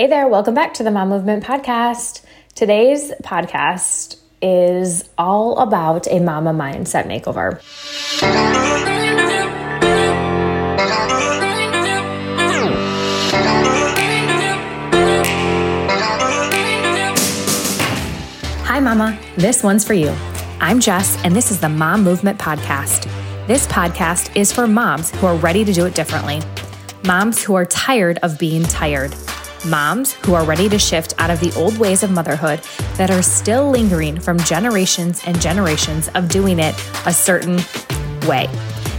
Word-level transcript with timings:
Hey 0.00 0.06
there, 0.06 0.28
welcome 0.28 0.54
back 0.54 0.74
to 0.74 0.84
the 0.84 0.92
Mom 0.92 1.08
Movement 1.08 1.42
Podcast. 1.42 2.22
Today's 2.54 3.10
podcast 3.24 4.14
is 4.40 5.02
all 5.18 5.58
about 5.58 6.06
a 6.06 6.20
mama 6.20 6.52
mindset 6.52 7.08
makeover. 7.08 7.60
Hi, 18.66 18.78
Mama. 18.78 19.18
This 19.36 19.64
one's 19.64 19.84
for 19.84 19.94
you. 19.94 20.14
I'm 20.60 20.78
Jess, 20.78 21.20
and 21.24 21.34
this 21.34 21.50
is 21.50 21.58
the 21.58 21.68
Mom 21.68 22.04
Movement 22.04 22.38
Podcast. 22.38 23.10
This 23.48 23.66
podcast 23.66 24.36
is 24.36 24.52
for 24.52 24.68
moms 24.68 25.10
who 25.16 25.26
are 25.26 25.34
ready 25.34 25.64
to 25.64 25.72
do 25.72 25.86
it 25.86 25.96
differently, 25.96 26.40
moms 27.04 27.42
who 27.42 27.56
are 27.56 27.64
tired 27.64 28.20
of 28.22 28.38
being 28.38 28.62
tired 28.62 29.12
moms 29.66 30.14
who 30.14 30.34
are 30.34 30.44
ready 30.44 30.68
to 30.68 30.78
shift 30.78 31.14
out 31.18 31.30
of 31.30 31.40
the 31.40 31.52
old 31.54 31.78
ways 31.78 32.02
of 32.02 32.10
motherhood 32.10 32.60
that 32.96 33.10
are 33.10 33.22
still 33.22 33.70
lingering 33.70 34.18
from 34.18 34.38
generations 34.40 35.22
and 35.26 35.40
generations 35.40 36.08
of 36.14 36.28
doing 36.28 36.58
it 36.58 36.74
a 37.06 37.12
certain 37.12 37.60
way. 38.26 38.48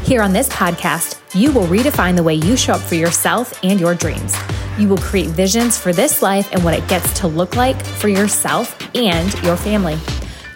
Here 0.03 0.21
on 0.21 0.33
this 0.33 0.49
podcast, 0.49 1.19
you 1.35 1.51
will 1.51 1.67
redefine 1.67 2.15
the 2.15 2.23
way 2.23 2.35
you 2.35 2.57
show 2.57 2.73
up 2.73 2.81
for 2.81 2.95
yourself 2.95 3.63
and 3.63 3.79
your 3.79 3.93
dreams. 3.93 4.35
You 4.77 4.87
will 4.87 4.97
create 4.97 5.27
visions 5.29 5.77
for 5.77 5.93
this 5.93 6.21
life 6.21 6.51
and 6.51 6.63
what 6.63 6.73
it 6.73 6.87
gets 6.87 7.19
to 7.19 7.27
look 7.27 7.55
like 7.55 7.79
for 7.83 8.07
yourself 8.07 8.75
and 8.95 9.33
your 9.43 9.57
family. 9.57 9.97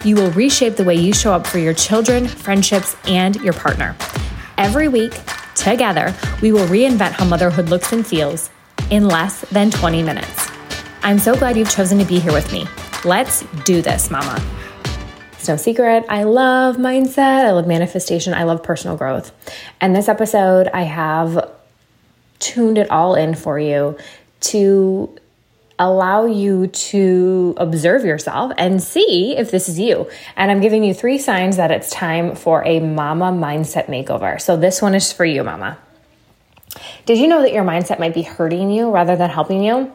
You 0.04 0.16
will 0.16 0.30
reshape 0.32 0.76
the 0.76 0.84
way 0.84 0.96
you 0.96 1.12
show 1.12 1.32
up 1.32 1.46
for 1.46 1.58
your 1.58 1.74
children, 1.74 2.26
friendships, 2.26 2.96
and 3.06 3.36
your 3.36 3.52
partner. 3.52 3.96
Every 4.58 4.88
week, 4.88 5.12
together, 5.54 6.14
we 6.42 6.52
will 6.52 6.66
reinvent 6.66 7.12
how 7.12 7.24
motherhood 7.24 7.68
looks 7.68 7.92
and 7.92 8.06
feels 8.06 8.50
in 8.90 9.08
less 9.08 9.42
than 9.50 9.70
20 9.70 10.02
minutes. 10.02 10.50
I'm 11.02 11.18
so 11.18 11.36
glad 11.36 11.56
you've 11.56 11.70
chosen 11.70 11.98
to 11.98 12.04
be 12.04 12.18
here 12.18 12.32
with 12.32 12.52
me. 12.52 12.66
Let's 13.04 13.42
do 13.64 13.82
this, 13.82 14.10
mama. 14.10 14.42
It's 15.32 15.48
no 15.48 15.56
secret. 15.56 16.06
I 16.08 16.22
love 16.22 16.76
mindset. 16.76 17.44
I 17.44 17.50
love 17.52 17.66
manifestation. 17.66 18.32
I 18.32 18.44
love 18.44 18.62
personal 18.62 18.96
growth. 18.96 19.30
And 19.80 19.94
this 19.94 20.08
episode, 20.08 20.68
I 20.72 20.82
have 20.82 21.50
tuned 22.38 22.78
it 22.78 22.90
all 22.90 23.14
in 23.14 23.34
for 23.34 23.58
you 23.58 23.98
to 24.40 25.14
allow 25.78 26.24
you 26.24 26.68
to 26.68 27.54
observe 27.56 28.04
yourself 28.04 28.52
and 28.56 28.82
see 28.82 29.36
if 29.36 29.50
this 29.50 29.68
is 29.68 29.78
you. 29.78 30.08
And 30.36 30.50
I'm 30.50 30.60
giving 30.60 30.84
you 30.84 30.94
three 30.94 31.18
signs 31.18 31.56
that 31.56 31.70
it's 31.70 31.90
time 31.90 32.36
for 32.36 32.64
a 32.64 32.80
mama 32.80 33.32
mindset 33.32 33.86
makeover. 33.86 34.40
So 34.40 34.56
this 34.56 34.80
one 34.80 34.94
is 34.94 35.12
for 35.12 35.24
you, 35.24 35.42
mama. 35.42 35.78
Did 37.06 37.18
you 37.18 37.28
know 37.28 37.42
that 37.42 37.52
your 37.52 37.64
mindset 37.64 37.98
might 37.98 38.14
be 38.14 38.22
hurting 38.22 38.70
you 38.70 38.90
rather 38.90 39.14
than 39.14 39.28
helping 39.28 39.62
you? 39.62 39.92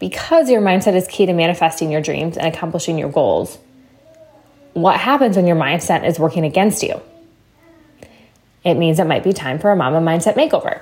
Because 0.00 0.50
your 0.50 0.60
mindset 0.60 0.94
is 0.94 1.06
key 1.06 1.26
to 1.26 1.32
manifesting 1.32 1.92
your 1.92 2.00
dreams 2.00 2.36
and 2.36 2.46
accomplishing 2.46 2.98
your 2.98 3.10
goals. 3.10 3.58
What 4.72 4.98
happens 4.98 5.36
when 5.36 5.46
your 5.46 5.56
mindset 5.56 6.06
is 6.06 6.18
working 6.18 6.44
against 6.44 6.82
you? 6.82 7.00
It 8.64 8.74
means 8.74 8.98
it 8.98 9.06
might 9.06 9.24
be 9.24 9.32
time 9.32 9.58
for 9.58 9.70
a 9.70 9.76
mama 9.76 10.00
mindset 10.00 10.34
makeover. 10.34 10.80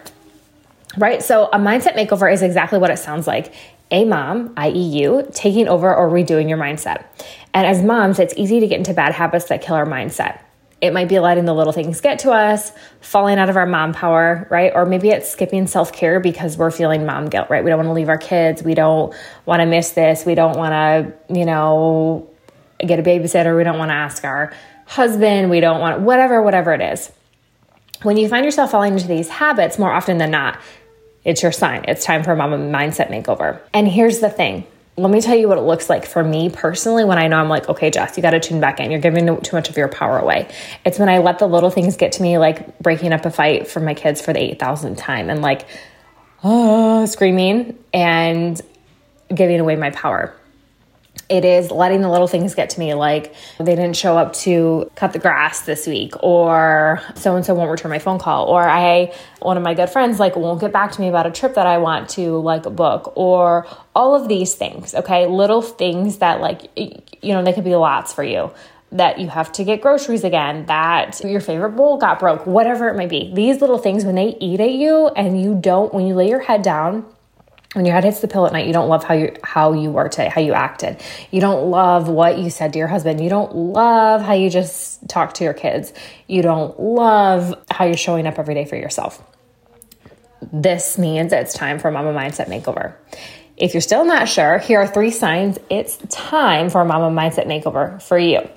Right? 0.97 1.23
So, 1.23 1.47
a 1.53 1.59
mindset 1.59 1.95
makeover 1.95 2.33
is 2.33 2.43
exactly 2.43 2.79
what 2.79 2.91
it 2.91 2.99
sounds 2.99 3.27
like 3.27 3.53
a 3.91 4.05
mom, 4.05 4.53
i.e., 4.57 4.79
you, 4.79 5.29
taking 5.33 5.69
over 5.69 5.95
or 5.95 6.09
redoing 6.09 6.49
your 6.49 6.59
mindset. 6.59 7.05
And 7.55 7.67
as 7.67 7.83
moms, 7.83 8.19
it's 8.19 8.35
easy 8.37 8.59
to 8.61 8.67
get 8.67 8.79
into 8.79 8.93
bad 8.93 9.13
habits 9.13 9.47
that 9.47 9.63
kill 9.63 9.77
our 9.77 9.87
mindset. 9.87 10.41
It 10.81 10.93
might 10.93 11.09
be 11.09 11.19
letting 11.19 11.47
the 11.47 11.55
little 11.55 11.73
things 11.73 12.01
get 12.03 12.19
to 12.21 12.33
us, 12.33 12.71
falling 13.01 13.39
out 13.39 13.49
of 13.49 13.57
our 13.57 13.65
mom 13.65 13.95
power, 13.95 14.47
right? 14.51 14.73
Or 14.75 14.85
maybe 14.85 15.09
it's 15.09 15.31
skipping 15.31 15.67
self 15.67 15.93
care 15.93 16.21
because 16.21 16.59
we're 16.59 16.71
feeling 16.71 17.07
mom 17.07 17.29
guilt, 17.29 17.49
right? 17.49 17.65
We 17.65 17.71
don't 17.71 17.79
want 17.79 17.89
to 17.89 17.95
leave 17.95 18.11
our 18.11 18.19
kids. 18.19 18.63
We 18.63 18.75
don't 18.75 19.15
want 19.47 19.61
to 19.61 19.67
miss 19.67 19.93
this. 19.93 20.27
We 20.27 20.35
don't 20.35 20.57
want 20.57 20.73
to, 20.73 21.35
you 21.35 21.47
know, 21.47 22.29
get 22.79 22.99
a 22.99 23.03
babysitter. 23.03 23.57
We 23.57 23.65
don't 23.65 23.79
want 23.79 23.89
to 23.89 23.95
ask 23.95 24.23
our 24.25 24.53
husband. 24.85 25.49
We 25.49 25.61
don't 25.61 25.81
want 25.81 26.01
whatever, 26.01 26.43
whatever 26.43 26.75
it 26.75 26.83
is. 26.83 27.11
When 28.03 28.19
you 28.19 28.29
find 28.29 28.45
yourself 28.45 28.71
falling 28.71 28.93
into 28.93 29.09
these 29.09 29.31
habits 29.31 29.79
more 29.79 29.91
often 29.91 30.19
than 30.19 30.31
not, 30.31 30.59
it's 31.25 31.43
your 31.43 31.53
sign. 31.53 31.87
It's 31.89 32.05
time 32.05 32.23
for 32.23 32.33
a 32.33 32.37
mama 32.37 32.59
mindset 32.59 33.09
makeover. 33.11 33.61
And 33.73 33.89
here's 33.89 34.21
the 34.21 34.31
thing 34.31 34.67
let 34.99 35.11
me 35.11 35.21
tell 35.21 35.37
you 35.37 35.47
what 35.47 35.59
it 35.59 35.63
looks 35.63 35.91
like 35.91 36.07
for 36.07 36.25
me 36.25 36.49
personally 36.49 37.05
when 37.05 37.19
I 37.19 37.29
know 37.29 37.37
I'm 37.37 37.51
like, 37.51 37.69
okay, 37.69 37.91
Jess, 37.91 38.17
you 38.17 38.23
got 38.23 38.31
to 38.31 38.41
tune 38.41 38.61
back 38.61 38.81
in. 38.81 38.91
You're 38.91 39.01
giving 39.01 39.27
too 39.43 39.57
much 39.57 39.69
of 39.69 39.77
your 39.77 39.89
power 39.89 40.19
away. 40.19 40.49
It's 40.87 40.99
when 40.99 41.11
I 41.11 41.19
let 41.19 41.39
the 41.39 41.47
little 41.47 41.71
things 41.71 41.97
get 41.97 42.13
to 42.13 42.23
me, 42.23 42.39
like 42.39 42.79
breaking 42.79 43.13
up 43.13 43.27
a 43.27 43.31
fight 43.31 43.69
for 43.69 43.81
my 43.81 43.93
kids 43.93 44.23
for 44.23 44.33
the 44.33 44.39
8,000th 44.39 44.97
time 44.97 45.29
and 45.29 45.43
like, 45.43 45.67
oh, 46.43 47.05
screaming 47.05 47.79
and 47.93 48.61
giving 49.35 49.61
away 49.61 49.77
my 49.77 49.91
power. 49.91 50.35
It 51.29 51.45
is 51.45 51.73
letting 51.73 52.03
the 52.03 52.09
little 52.09 52.29
things 52.29 52.55
get 52.55 52.71
to 52.71 52.79
me, 52.79 52.95
like 52.95 53.35
they 53.59 53.75
didn't 53.75 53.97
show 53.97 54.17
up 54.17 54.33
to 54.35 54.91
cut 54.95 55.13
the 55.13 55.19
grass 55.19 55.63
this 55.63 55.87
week, 55.87 56.13
or 56.23 57.01
so 57.17 57.35
and 57.35 57.45
so 57.45 57.55
won't 57.55 57.71
return 57.71 57.91
my 57.91 57.99
phone 57.99 58.21
call, 58.21 58.47
or 58.47 58.63
I, 58.63 59.13
one 59.41 59.57
of 59.57 59.63
my 59.65 59.75
good 59.75 59.91
friends, 59.91 60.21
like 60.21 60.37
won't 60.37 60.61
get 60.61 60.73
back 60.73 60.93
to 60.93 61.01
me 61.01 61.09
about 61.09 61.27
a 61.27 61.33
trip 61.33 61.55
that 61.55 61.67
I 61.67 61.79
want 61.79 62.11
to 62.11 62.37
like 62.37 62.63
book, 62.63 63.13
or 63.17 63.67
all 63.95 64.15
of 64.15 64.29
these 64.29 64.55
things, 64.55 64.95
okay? 64.95 65.27
Little 65.27 65.63
things 65.63 66.19
that, 66.19 66.41
like, 66.41 66.71
you 66.77 67.33
know, 67.33 67.43
they 67.43 67.53
could 67.53 67.65
be 67.65 67.75
lots 67.75 68.13
for 68.13 68.23
you 68.23 68.53
that 68.93 69.19
you 69.19 69.29
have 69.29 69.51
to 69.51 69.65
get 69.65 69.81
groceries 69.81 70.23
again, 70.23 70.65
that 70.67 71.21
your 71.25 71.41
favorite 71.41 71.71
bowl 71.71 71.99
got 71.99 72.21
broke, 72.21 72.47
whatever 72.47 72.89
it 72.89 72.97
might 72.97 73.09
be. 73.09 73.33
These 73.35 73.61
little 73.61 73.79
things, 73.79 74.05
when 74.05 74.15
they 74.15 74.37
eat 74.41 74.61
at 74.61 74.71
you 74.71 75.09
and 75.09 75.43
you 75.43 75.57
don't, 75.57 75.93
when 75.93 76.07
you 76.07 76.15
lay 76.15 76.29
your 76.29 76.39
head 76.41 76.63
down 76.63 77.05
when 77.75 77.85
your 77.85 77.95
head 77.95 78.05
hits 78.05 78.21
the 78.21 78.29
pillow 78.29 78.47
at 78.47 78.53
night 78.53 78.67
you 78.67 78.73
don't 78.73 78.89
love 78.89 79.05
how 79.05 79.15
you 79.15 79.35
how 79.43 79.73
you 79.73 79.91
were 79.91 80.09
today 80.09 80.29
how 80.29 80.41
you 80.41 80.53
acted. 80.53 81.03
You 81.31 81.41
don't 81.41 81.71
love 81.71 82.09
what 82.09 82.39
you 82.39 82.51
said 82.51 82.73
to 82.73 82.79
your 82.79 82.89
husband. 82.89 83.23
You 83.23 83.29
don't 83.29 83.55
love 83.55 84.23
how 84.23 84.35
you 84.35 84.51
just 84.51 85.09
talk 85.09 85.35
to 85.35 85.45
your 85.45 85.53
kids. 85.53 85.93
You 86.27 86.43
don't 86.43 86.79
love 86.79 87.55
how 87.71 87.85
you're 87.85 87.97
showing 87.97 88.27
up 88.27 88.39
every 88.39 88.55
day 88.55 88.65
for 88.65 88.77
yourself. 88.77 89.23
This 90.53 90.97
means 90.99 91.33
it's 91.33 91.55
time 91.55 91.79
for 91.79 91.89
a 91.89 91.93
mama 91.93 92.13
mindset 92.13 92.47
makeover. 92.49 92.95
If 93.57 93.75
you're 93.75 93.81
still 93.81 94.05
not 94.05 94.29
sure 94.29 94.59
here 94.59 94.81
are 94.81 94.87
three 94.87 95.11
signs 95.11 95.59
it's 95.69 95.99
time 96.09 96.71
for 96.71 96.81
a 96.81 96.85
mama 96.85 97.15
mindset 97.15 97.47
makeover 97.47 98.01
for 98.03 98.19
you. 98.19 98.49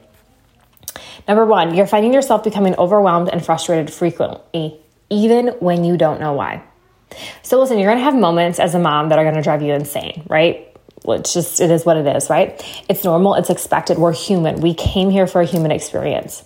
Number 1.27 1.45
one 1.45 1.75
you're 1.75 1.87
finding 1.87 2.13
yourself 2.13 2.43
becoming 2.43 2.75
overwhelmed 2.77 3.29
and 3.29 3.43
frustrated 3.43 3.91
frequently 3.91 4.79
even 5.09 5.47
when 5.59 5.83
you 5.83 5.97
don't 5.97 6.19
know 6.19 6.33
why 6.33 6.63
so 7.41 7.59
listen, 7.59 7.79
you're 7.79 7.89
going 7.89 7.99
to 7.99 8.03
have 8.03 8.15
moments 8.15 8.59
as 8.59 8.75
a 8.75 8.79
mom 8.79 9.09
that 9.09 9.19
are 9.19 9.23
going 9.23 9.35
to 9.35 9.41
drive 9.41 9.61
you 9.61 9.73
insane, 9.73 10.23
right? 10.29 10.65
It's 11.05 11.33
just, 11.33 11.59
it 11.59 11.71
is 11.71 11.85
what 11.85 11.97
it 11.97 12.05
is, 12.15 12.29
right? 12.29 12.61
It's 12.89 13.03
normal. 13.03 13.35
It's 13.35 13.49
expected. 13.49 13.97
We're 13.97 14.13
human. 14.13 14.61
We 14.61 14.73
came 14.73 15.09
here 15.09 15.27
for 15.27 15.41
a 15.41 15.45
human 15.45 15.71
experience. 15.71 16.43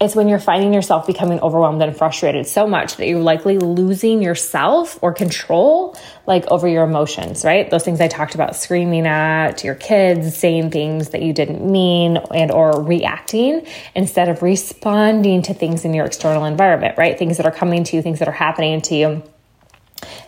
It's 0.00 0.16
when 0.16 0.26
you're 0.26 0.38
finding 0.38 0.72
yourself 0.72 1.06
becoming 1.06 1.38
overwhelmed 1.40 1.82
and 1.82 1.94
frustrated 1.94 2.46
so 2.46 2.66
much 2.66 2.96
that 2.96 3.06
you're 3.06 3.20
likely 3.20 3.58
losing 3.58 4.22
yourself 4.22 4.98
or 5.02 5.12
control, 5.12 5.96
like 6.26 6.46
over 6.46 6.66
your 6.66 6.84
emotions, 6.84 7.44
right? 7.44 7.70
Those 7.70 7.84
things 7.84 8.00
I 8.00 8.08
talked 8.08 8.34
about, 8.34 8.56
screaming 8.56 9.06
at 9.06 9.62
your 9.62 9.74
kids, 9.74 10.34
saying 10.34 10.70
things 10.70 11.10
that 11.10 11.20
you 11.20 11.34
didn't 11.34 11.70
mean 11.70 12.16
and 12.16 12.50
or 12.50 12.82
reacting 12.82 13.66
instead 13.94 14.30
of 14.30 14.42
responding 14.42 15.42
to 15.42 15.54
things 15.54 15.84
in 15.84 15.92
your 15.92 16.06
external 16.06 16.46
environment, 16.46 16.96
right? 16.96 17.18
Things 17.18 17.36
that 17.36 17.44
are 17.44 17.52
coming 17.52 17.84
to 17.84 17.96
you, 17.96 18.02
things 18.02 18.20
that 18.20 18.28
are 18.28 18.32
happening 18.32 18.80
to 18.82 18.94
you 18.94 19.22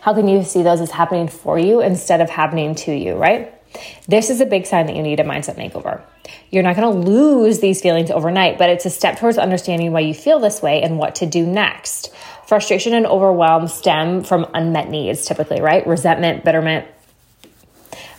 how 0.01 0.13
can 0.13 0.27
you 0.27 0.43
see 0.43 0.63
those 0.63 0.81
as 0.81 0.91
happening 0.91 1.27
for 1.27 1.57
you 1.57 1.81
instead 1.81 2.21
of 2.21 2.29
happening 2.29 2.75
to 2.75 2.93
you, 2.93 3.15
right? 3.15 3.53
This 4.07 4.29
is 4.29 4.41
a 4.41 4.45
big 4.45 4.65
sign 4.65 4.85
that 4.87 4.95
you 4.95 5.01
need 5.01 5.19
a 5.19 5.23
mindset 5.23 5.55
makeover. 5.55 6.01
You're 6.51 6.63
not 6.63 6.75
going 6.75 6.93
to 6.93 7.11
lose 7.11 7.59
these 7.59 7.81
feelings 7.81 8.11
overnight, 8.11 8.57
but 8.57 8.69
it's 8.69 8.85
a 8.85 8.89
step 8.89 9.19
towards 9.19 9.37
understanding 9.37 9.91
why 9.91 10.01
you 10.01 10.13
feel 10.13 10.39
this 10.39 10.61
way 10.61 10.81
and 10.81 10.97
what 10.97 11.15
to 11.15 11.25
do 11.25 11.45
next. 11.45 12.13
Frustration 12.45 12.93
and 12.93 13.05
overwhelm 13.05 13.67
stem 13.67 14.23
from 14.23 14.45
unmet 14.53 14.89
needs, 14.89 15.25
typically, 15.25 15.61
right? 15.61 15.85
Resentment, 15.87 16.43
bitterment. 16.43 16.87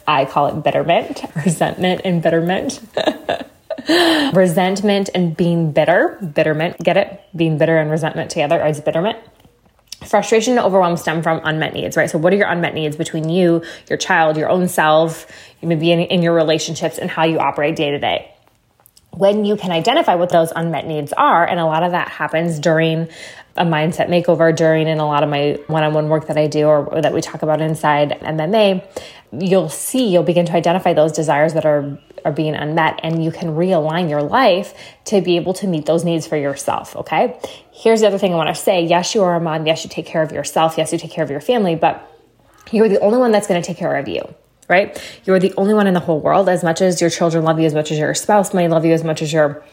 I 0.06 0.25
call 0.25 0.47
it 0.47 0.62
bitterment, 0.62 1.23
resentment 1.44 2.02
and 2.05 2.23
bitterment. 2.23 2.81
Resentment 4.32 5.11
and 5.14 5.37
being 5.37 5.73
bitter, 5.73 6.19
bitterment, 6.34 6.78
get 6.78 6.96
it? 6.96 7.20
Being 7.37 7.58
bitter 7.58 7.76
and 7.76 7.90
resentment 7.90 8.31
together 8.31 8.64
is 8.64 8.81
bitterment. 8.81 9.19
Frustration 10.06 10.56
and 10.56 10.66
overwhelm 10.66 10.96
stem 10.96 11.22
from 11.22 11.40
unmet 11.44 11.74
needs, 11.74 11.96
right? 11.96 12.10
So, 12.10 12.18
what 12.18 12.32
are 12.32 12.36
your 12.36 12.48
unmet 12.48 12.74
needs 12.74 12.96
between 12.96 13.28
you, 13.28 13.62
your 13.88 13.98
child, 13.98 14.36
your 14.36 14.48
own 14.48 14.68
self, 14.68 15.26
maybe 15.62 15.90
in, 15.90 16.00
in 16.00 16.22
your 16.22 16.34
relationships, 16.34 16.98
and 16.98 17.10
how 17.10 17.24
you 17.24 17.38
operate 17.38 17.76
day 17.76 17.90
to 17.90 17.98
day? 17.98 18.30
When 19.10 19.44
you 19.44 19.56
can 19.56 19.70
identify 19.70 20.16
what 20.16 20.30
those 20.30 20.52
unmet 20.54 20.86
needs 20.86 21.12
are, 21.12 21.46
and 21.46 21.60
a 21.60 21.64
lot 21.64 21.82
of 21.84 21.92
that 21.92 22.08
happens 22.08 22.58
during 22.58 23.08
a 23.56 23.64
mindset 23.64 24.08
makeover, 24.08 24.54
during 24.54 24.88
in 24.88 24.98
a 24.98 25.06
lot 25.06 25.22
of 25.22 25.28
my 25.28 25.58
one 25.68 25.84
on 25.84 25.94
one 25.94 26.08
work 26.08 26.26
that 26.26 26.36
I 26.36 26.48
do 26.48 26.66
or, 26.66 26.84
or 26.86 27.00
that 27.00 27.12
we 27.12 27.20
talk 27.20 27.42
about 27.42 27.60
inside 27.60 28.18
MMA, 28.20 28.84
you'll 29.32 29.68
see, 29.68 30.08
you'll 30.08 30.24
begin 30.24 30.46
to 30.46 30.52
identify 30.52 30.92
those 30.92 31.12
desires 31.12 31.54
that 31.54 31.64
are 31.64 31.98
are 32.25 32.32
being 32.32 32.55
unmet 32.55 33.00
and 33.03 33.25
you 33.25 33.31
can 33.31 33.50
realign 33.50 34.09
your 34.09 34.23
life 34.23 34.75
to 35.06 35.21
be 35.21 35.37
able 35.37 35.53
to 35.55 35.67
meet 35.67 35.87
those 35.87 36.05
needs 36.05 36.26
for 36.26 36.37
yourself. 36.37 36.97
Okay. 36.97 37.38
Here's 37.73 38.00
the 38.00 38.06
other 38.06 38.19
thing 38.19 38.32
I 38.32 38.37
want 38.37 38.49
to 38.49 38.55
say. 38.55 38.85
Yes, 38.85 39.15
you 39.15 39.23
are 39.23 39.35
a 39.35 39.41
mom. 39.41 39.67
Yes, 39.67 39.85
you 39.85 39.91
take 39.91 40.06
care 40.06 40.23
of 40.23 40.32
yourself. 40.32 40.76
Yes, 40.79 40.93
you 40.93 40.99
take 40.99 41.11
care 41.11 41.25
of 41.25 41.31
your 41.31 41.41
family, 41.41 41.75
but 41.75 42.11
you're 42.73 42.88
the 42.88 43.00
only 43.00 43.19
one 43.19 43.31
that's 43.31 43.47
going 43.47 43.61
to 43.61 43.67
take 43.67 43.76
care 43.76 43.97
of 43.97 44.09
you. 44.09 44.23
right? 44.69 44.99
You're 45.25 45.38
the 45.38 45.53
only 45.56 45.75
one 45.75 45.87
in 45.87 45.94
the 45.94 46.00
whole 46.00 46.21
world. 46.21 46.49
As 46.49 46.62
much 46.62 46.81
as 46.81 47.00
your 47.00 47.11
children 47.11 47.44
love 47.44 47.59
you, 47.61 47.67
as 47.67 47.75
much 47.75 47.91
as 47.93 47.99
your 47.99 48.15
spouse 48.15 48.55
may 48.55 48.69
love 48.69 48.85
you, 48.85 48.93
as 48.93 49.05
much 49.05 49.23
as 49.23 49.32
your 49.32 49.65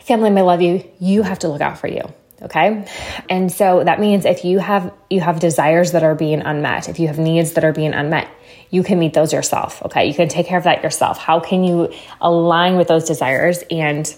family 0.00 0.30
may 0.30 0.42
love 0.42 0.60
you, 0.62 0.88
you 1.00 1.22
have 1.22 1.38
to 1.40 1.48
look 1.48 1.60
out 1.60 1.78
for 1.78 1.88
you. 1.88 2.02
Okay. 2.42 2.86
And 3.30 3.50
so 3.50 3.82
that 3.82 3.98
means 3.98 4.26
if 4.26 4.44
you 4.44 4.58
have 4.58 4.92
you 5.08 5.20
have 5.20 5.40
desires 5.40 5.92
that 5.92 6.02
are 6.02 6.14
being 6.14 6.42
unmet, 6.42 6.88
if 6.88 6.98
you 6.98 7.06
have 7.08 7.18
needs 7.18 7.52
that 7.52 7.64
are 7.64 7.72
being 7.72 7.94
unmet, 7.94 8.28
you 8.70 8.82
can 8.82 8.98
meet 8.98 9.14
those 9.14 9.32
yourself. 9.32 9.82
Okay. 9.86 10.06
You 10.06 10.14
can 10.14 10.28
take 10.28 10.46
care 10.46 10.58
of 10.58 10.64
that 10.64 10.82
yourself. 10.82 11.18
How 11.18 11.40
can 11.40 11.64
you 11.64 11.92
align 12.20 12.76
with 12.76 12.88
those 12.88 13.04
desires 13.04 13.64
and 13.70 14.14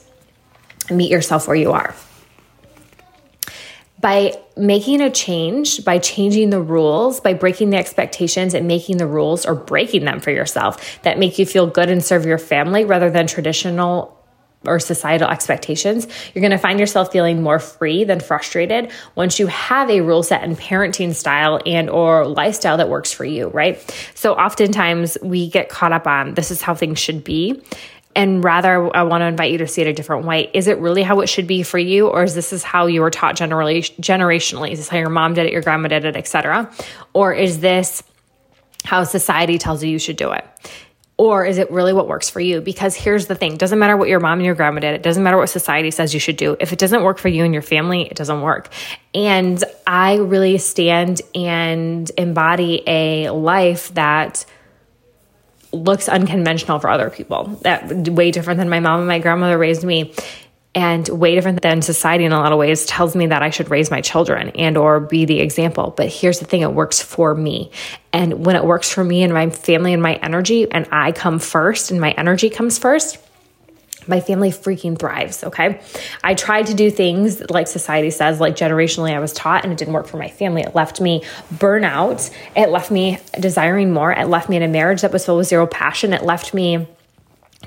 meet 0.91 1.11
yourself 1.11 1.47
where 1.47 1.57
you 1.57 1.73
are? 1.73 1.95
by 4.01 4.33
making 4.57 5.01
a 5.01 5.11
change, 5.11 5.85
by 5.85 5.99
changing 5.99 6.51
the 6.51 6.61
rules, 6.61 7.21
by 7.21 7.35
breaking 7.35 7.71
the 7.71 7.77
expectations 7.77 8.55
and 8.55 8.69
making 8.69 8.97
the 8.99 9.07
rules 9.07 9.45
or 9.45 9.55
breaking 9.55 10.05
them 10.05 10.21
for 10.21 10.31
yourself 10.31 11.01
that 11.03 11.19
make 11.19 11.39
you 11.39 11.47
feel 11.47 11.67
good 11.67 11.91
and 11.91 12.05
serve 12.05 12.25
your 12.25 12.39
family 12.39 12.85
rather 12.85 13.11
than 13.11 13.27
traditional 13.27 14.18
or 14.67 14.79
societal 14.79 15.29
expectations, 15.29 16.07
you're 16.35 16.41
going 16.41 16.51
to 16.51 16.59
find 16.59 16.81
yourself 16.81 17.13
feeling 17.13 17.43
more 17.43 17.59
free 17.59 18.05
than 18.05 18.21
frustrated 18.21 18.91
once 19.15 19.39
you 19.39 19.47
have 19.47 19.89
a 19.89 20.01
rule 20.01 20.23
set 20.23 20.43
and 20.43 20.59
parenting 20.59 21.15
style 21.15 21.61
and 21.65 21.89
or 21.89 22.27
lifestyle 22.27 22.77
that 22.77 22.89
works 22.89 23.13
for 23.13 23.25
you, 23.25 23.49
right? 23.49 23.79
So 24.15 24.35
oftentimes 24.35 25.17
we 25.23 25.49
get 25.49 25.69
caught 25.69 25.93
up 25.93 26.07
on 26.07 26.35
this 26.35 26.51
is 26.51 26.61
how 26.61 26.75
things 26.75 26.99
should 26.99 27.23
be 27.23 27.63
and 28.19 28.43
rather 28.43 28.95
I 28.97 29.05
want 29.05 29.23
to 29.23 29.27
invite 29.27 29.53
you 29.53 29.59
to 29.59 29.69
see 29.69 29.81
it 29.83 29.87
a 29.87 29.93
different 29.93 30.27
way. 30.27 30.51
Is 30.53 30.67
it 30.67 30.79
really 30.79 31.05
how 31.05 31.21
it 31.21 31.29
should 31.29 31.47
be 31.47 31.63
for 31.63 31.79
you, 31.79 32.09
or 32.09 32.25
is 32.25 32.35
this 32.35 32.53
is 32.53 32.65
how 32.65 32.87
you 32.87 33.01
were 33.01 33.11
taught 33.11 33.37
generally 33.37 33.83
generationally? 33.83 34.73
Is 34.73 34.81
this 34.81 34.89
how 34.89 34.99
your 34.99 35.09
mom 35.09 35.35
did 35.35 35.47
it, 35.47 35.53
your 35.53 35.63
grandma 35.63 35.87
did 35.87 36.05
it, 36.05 36.17
etc.? 36.17 36.69
Or 37.13 37.33
is 37.33 37.61
this 37.61 38.03
how 38.85 39.05
society 39.05 39.57
tells 39.57 39.85
you 39.85 39.91
you 39.91 40.01
should 40.01 40.17
do 40.17 40.33
it? 40.33 40.45
Or 41.19 41.45
is 41.45 41.59
it 41.59 41.73
really 41.73 41.93
what 41.93 42.07
works 42.07 42.31
for 42.31 42.39
you? 42.39 42.61
Because 42.61 42.95
here's 42.95 43.27
the 43.27 43.35
thing 43.35 43.57
doesn't 43.57 43.79
matter 43.79 43.97
what 43.97 44.09
your 44.09 44.21
mom 44.21 44.39
and 44.39 44.47
your 44.47 44.55
grandma 44.55 44.79
did, 44.81 44.95
it 44.95 45.03
doesn't 45.03 45.23
matter 45.23 45.37
what 45.37 45.51
society 45.51 45.91
says 45.91 46.15
you 46.15 46.21
should 46.21 46.37
do. 46.37 46.57
If 46.61 46.73
it 46.73 46.79
doesn't 46.79 47.03
work 47.03 47.19
for 47.19 47.29
you 47.29 47.45
and 47.45 47.53
your 47.53 47.63
family, 47.63 48.03
it 48.03 48.17
doesn't 48.17 48.41
work. 48.41 48.69
And 49.15 49.63
I 49.85 50.19
really 50.19 50.59
stand 50.59 51.21
and 51.35 52.09
embody 52.17 52.85
a 52.87 53.31
life 53.31 53.93
that 53.95 54.47
looks 55.73 56.09
unconventional 56.09 56.79
for 56.79 56.89
other 56.89 57.11
people. 57.11 57.59
That 57.63 58.09
way 58.09 58.31
different 58.31 58.59
than 58.59 58.69
my 58.69 58.81
mom 58.81 59.01
and 59.01 59.09
my 59.09 59.19
grandmother 59.19 59.59
raised 59.59 59.85
me 59.85 60.15
and 60.75 61.09
way 61.09 61.35
different 61.35 61.63
than 61.63 61.83
society 61.83 62.25
in 62.25 62.33
a 62.33 62.39
lot 62.39 62.53
of 62.53 62.59
ways 62.59 62.87
tells 62.87 63.17
me 63.17 63.27
that 63.27 63.43
I 63.43 63.51
should 63.51 63.71
raise 63.71 63.91
my 63.91 64.01
children 64.01 64.51
and 64.51 64.77
or 64.77 65.01
be 65.01 65.25
the 65.25 65.41
example. 65.41 65.93
But 65.97 66.09
here's 66.09 66.39
the 66.39 66.45
thing, 66.45 66.61
it 66.61 66.73
works 66.73 67.01
for 67.01 67.35
me. 67.35 67.71
And 68.13 68.45
when 68.45 68.55
it 68.55 68.65
works 68.65 68.91
for 68.91 69.03
me 69.03 69.23
and 69.23 69.33
my 69.33 69.51
family 69.51 69.93
and 69.93 70.03
my 70.03 70.15
energy 70.17 70.71
and 70.71 70.87
I 70.93 71.13
come 71.13 71.39
first 71.39 71.91
and 71.91 72.01
my 72.01 72.13
energy 72.13 72.51
comes 72.51 72.79
first, 72.79 73.19
my 74.07 74.21
family 74.21 74.51
freaking 74.51 74.99
thrives. 74.99 75.45
Okay. 75.45 75.81
I 76.25 76.35
tried 76.35 76.67
to 76.67 76.75
do 76.75 76.91
things 76.91 77.43
like 77.51 77.67
society 77.67 78.11
says, 78.11 78.41
like 78.41 78.57
generationally 78.57 79.15
I 79.15 79.21
was 79.21 79.33
taught, 79.35 79.65
and 79.65 79.73
it 79.73 79.79
didn't 79.79 79.95
work 79.95 80.07
for 80.07 80.17
my 80.17 80.29
family. 80.29 80.63
It 80.63 80.75
left 80.75 81.01
me 81.01 81.23
burnout. 81.55 82.35
It 82.57 82.71
left 82.71 82.91
me 82.91 83.19
desiring 83.39 83.93
more. 83.93 84.11
It 84.11 84.27
left 84.27 84.49
me 84.49 84.57
in 84.57 84.63
a 84.63 84.69
marriage 84.69 85.03
that 85.03 85.13
was 85.13 85.27
filled 85.27 85.39
with 85.39 85.49
zero 85.49 85.67
passion. 85.67 86.13
It 86.13 86.23
left 86.23 86.55
me 86.55 86.87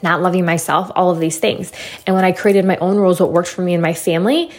not 0.04 0.22
loving 0.22 0.46
myself, 0.46 0.92
all 0.96 1.12
of 1.12 1.20
these 1.20 1.40
things. 1.40 1.72
And 2.06 2.16
when 2.16 2.26
I 2.26 2.32
created 2.32 2.66
my 2.66 2.78
own 2.78 2.98
rules, 2.98 3.20
what 3.20 3.32
worked 3.32 3.50
for 3.50 3.62
me 3.62 3.74
and 3.74 3.82
my 3.82 3.94
family, 3.94 4.52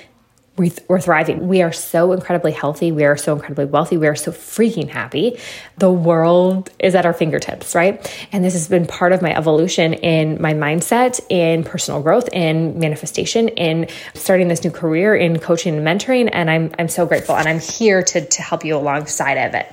we 0.57 0.69
th- 0.69 0.87
we're 0.87 1.01
thriving. 1.01 1.49
We 1.49 1.63
are 1.63 1.73
so 1.73 2.13
incredibly 2.13 2.53
healthy. 2.53 2.93
We 2.93 3.05
are 3.05 3.17
so 3.17 3.33
incredibly 3.33 3.65
wealthy. 3.65 3.97
We 3.97 4.07
are 4.07 4.15
so 4.15 4.33
freaking 4.33 4.89
happy. 4.89 5.39
The 5.79 5.91
world 5.91 6.71
is 6.79 6.95
at 6.95 7.07
our 7.07 7.15
fingertips, 7.15 7.75
right? 7.75 8.27
And 8.33 8.45
this 8.45 8.53
has 8.53 8.69
been 8.69 8.87
part 8.87 9.13
of 9.13 9.23
my 9.23 9.35
evolution 9.35 9.95
in 9.95 10.41
my 10.43 10.53
mindset, 10.53 11.21
in 11.31 11.65
personal 11.65 12.03
growth, 12.03 12.29
in 12.33 12.79
manifestation, 12.79 13.49
in 13.49 13.89
starting 14.15 14.49
this 14.49 14.63
new 14.63 14.71
career 14.71 15.15
in 15.17 15.39
coaching 15.39 15.75
and 15.75 15.87
mentoring. 15.87 16.29
And 16.31 16.51
I'm, 16.51 16.75
I'm 16.79 16.89
so 16.89 17.07
grateful. 17.07 17.35
And 17.35 17.49
I'm 17.49 17.61
here 17.61 18.03
to, 18.03 18.27
to 18.27 18.43
help 18.43 18.63
you 18.63 18.77
alongside 18.77 19.39
of 19.39 19.55
it. 19.55 19.73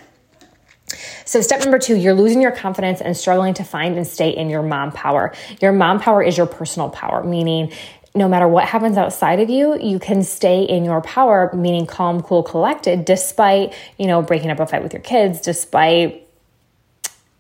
So, 1.26 1.42
step 1.42 1.60
number 1.62 1.80
two, 1.80 1.96
you're 1.96 2.14
losing 2.14 2.42
your 2.42 2.52
confidence 2.52 3.02
and 3.02 3.16
struggling 3.16 3.54
to 3.56 3.64
find 3.64 3.96
and 3.98 4.08
stay 4.08 4.30
in 4.30 4.50
your 4.50 4.64
mom 4.64 4.92
power. 4.92 5.34
Your 5.62 5.72
mom 5.72 6.00
power 6.00 6.24
is 6.24 6.38
your 6.38 6.48
personal 6.48 6.90
power, 6.90 7.24
meaning 7.24 7.72
no 8.16 8.28
matter 8.28 8.48
what 8.48 8.66
happens 8.66 8.98
outside 8.98 9.40
of 9.40 9.50
you, 9.50 9.80
you 9.80 10.00
can 10.00 10.24
stay 10.24 10.64
in 10.64 10.84
your 10.84 11.02
power, 11.02 11.52
meaning 11.54 11.86
calm, 11.86 12.22
cool, 12.22 12.42
collected, 12.42 13.06
despite, 13.06 13.74
you 13.98 14.08
know, 14.08 14.22
breaking 14.22 14.50
up 14.50 14.60
a 14.60 14.66
fight 14.66 14.82
with 14.82 14.94
your 14.94 15.02
kids, 15.02 15.42
despite, 15.42 16.28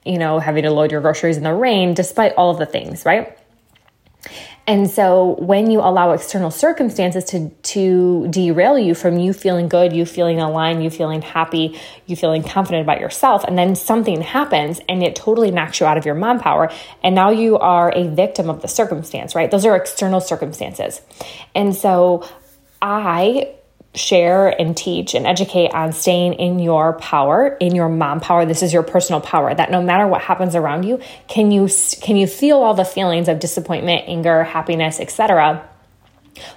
you 0.05 0.19
know, 0.19 0.39
having 0.39 0.63
to 0.63 0.71
load 0.71 0.91
your 0.91 1.01
groceries 1.01 1.37
in 1.37 1.43
the 1.43 1.53
rain, 1.53 1.95
despite 1.95 2.33
all 2.33 2.51
of 2.51 2.59
the 2.59 2.67
things, 2.67 3.03
right? 3.03 3.38
And 4.69 4.87
so 4.87 5.35
when 5.39 5.71
you 5.71 5.79
allow 5.79 6.11
external 6.11 6.51
circumstances 6.51 7.25
to, 7.31 7.49
to 7.49 8.27
derail 8.27 8.77
you 8.77 8.93
from 8.93 9.17
you 9.17 9.33
feeling 9.33 9.67
good, 9.67 9.93
you 9.93 10.05
feeling 10.05 10.39
aligned, 10.39 10.83
you 10.83 10.91
feeling 10.91 11.23
happy, 11.23 11.79
you 12.05 12.15
feeling 12.15 12.43
confident 12.43 12.83
about 12.83 12.99
yourself, 12.99 13.43
and 13.43 13.57
then 13.57 13.75
something 13.75 14.21
happens 14.21 14.79
and 14.87 15.01
it 15.01 15.15
totally 15.15 15.49
knocks 15.49 15.79
you 15.79 15.87
out 15.87 15.97
of 15.97 16.05
your 16.05 16.13
mom 16.13 16.39
power, 16.39 16.71
and 17.01 17.15
now 17.15 17.31
you 17.31 17.57
are 17.57 17.91
a 17.95 18.07
victim 18.09 18.47
of 18.47 18.61
the 18.61 18.67
circumstance, 18.67 19.33
right? 19.33 19.49
Those 19.49 19.65
are 19.65 19.75
external 19.75 20.21
circumstances. 20.21 21.01
And 21.55 21.73
so 21.75 22.29
I 22.79 23.55
share 23.99 24.47
and 24.47 24.75
teach 24.75 25.13
and 25.13 25.27
educate 25.27 25.71
on 25.73 25.91
staying 25.91 26.33
in 26.33 26.59
your 26.59 26.93
power, 26.93 27.57
in 27.59 27.75
your 27.75 27.89
mom 27.89 28.19
power. 28.21 28.45
This 28.45 28.63
is 28.63 28.73
your 28.73 28.83
personal 28.83 29.21
power 29.21 29.53
that 29.53 29.69
no 29.69 29.81
matter 29.81 30.07
what 30.07 30.21
happens 30.21 30.55
around 30.55 30.83
you, 30.83 30.99
can 31.27 31.51
you 31.51 31.69
can 32.01 32.15
you 32.15 32.25
feel 32.25 32.57
all 32.57 32.73
the 32.73 32.85
feelings 32.85 33.27
of 33.27 33.39
disappointment, 33.39 34.05
anger, 34.07 34.43
happiness, 34.43 34.99
etc. 34.99 35.67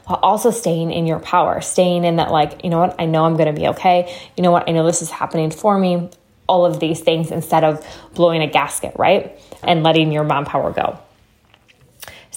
while 0.05 0.21
also 0.23 0.51
staying 0.51 0.93
in 0.93 1.07
your 1.07 1.19
power, 1.19 1.61
staying 1.61 2.05
in 2.05 2.17
that 2.17 2.31
like, 2.31 2.63
you 2.63 2.71
know 2.71 2.79
what, 2.79 2.97
I 3.01 3.07
know 3.07 3.25
I'm 3.25 3.37
going 3.37 3.53
to 3.53 3.61
be 3.61 3.69
okay. 3.69 4.17
You 4.37 4.43
know 4.43 4.53
what, 4.53 4.69
I 4.69 4.73
know 4.73 4.87
this 4.87 5.03
is 5.03 5.11
happening 5.11 5.51
for 5.51 5.77
me. 5.77 6.09
All 6.49 6.67
of 6.67 6.81
these 6.81 7.01
things 7.01 7.31
instead 7.31 7.65
of 7.65 7.87
blowing 8.15 8.43
a 8.43 8.47
gasket, 8.47 8.95
right? 8.97 9.39
And 9.63 9.83
letting 9.83 10.13
your 10.13 10.25
mom 10.25 10.45
power 10.45 10.73
go. 10.73 10.99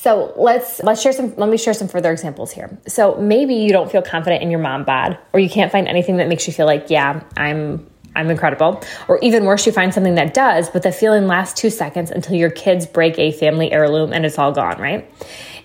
So 0.05 0.31
let's 0.35 0.83
let's 0.83 1.01
share 1.01 1.13
some 1.13 1.35
let 1.35 1.49
me 1.49 1.57
share 1.57 1.73
some 1.73 1.87
further 1.87 2.11
examples 2.11 2.51
here. 2.51 2.77
So 2.85 3.15
maybe 3.15 3.55
you 3.55 3.69
don't 3.69 3.91
feel 3.91 4.03
confident 4.03 4.43
in 4.43 4.51
your 4.51 4.59
mom 4.59 4.83
bod 4.83 5.17
or 5.33 5.39
you 5.39 5.49
can't 5.49 5.71
find 5.71 5.87
anything 5.87 6.17
that 6.17 6.27
makes 6.27 6.45
you 6.45 6.53
feel 6.53 6.67
like, 6.67 6.91
yeah, 6.91 7.23
I'm 7.35 7.89
I'm 8.15 8.29
incredible. 8.29 8.83
Or 9.07 9.17
even 9.23 9.45
worse, 9.45 9.65
you 9.65 9.71
find 9.71 9.91
something 9.95 10.13
that 10.13 10.35
does, 10.35 10.69
but 10.69 10.83
the 10.83 10.91
feeling 10.91 11.25
lasts 11.25 11.59
2 11.59 11.71
seconds 11.71 12.11
until 12.11 12.35
your 12.35 12.51
kids 12.51 12.85
break 12.85 13.17
a 13.17 13.31
family 13.31 13.71
heirloom 13.71 14.13
and 14.13 14.27
it's 14.27 14.37
all 14.37 14.51
gone, 14.51 14.79
right? 14.79 15.11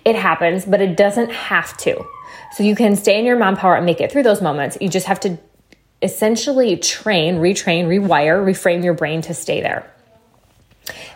It 0.06 0.16
happens, 0.16 0.64
but 0.64 0.80
it 0.80 0.96
doesn't 0.96 1.30
have 1.30 1.76
to. 1.76 2.02
So 2.52 2.62
you 2.62 2.74
can 2.74 2.96
stay 2.96 3.18
in 3.18 3.26
your 3.26 3.36
mom 3.36 3.56
power 3.56 3.76
and 3.76 3.84
make 3.84 4.00
it 4.00 4.10
through 4.10 4.22
those 4.22 4.40
moments. 4.40 4.78
You 4.80 4.88
just 4.88 5.06
have 5.06 5.20
to 5.20 5.38
essentially 6.00 6.78
train, 6.78 7.40
retrain, 7.40 7.88
rewire, 7.88 8.42
reframe 8.42 8.82
your 8.82 8.94
brain 8.94 9.20
to 9.20 9.34
stay 9.34 9.60
there. 9.60 9.84